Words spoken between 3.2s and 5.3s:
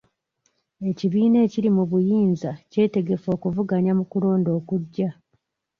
okuvuganya mu kulonda okujja.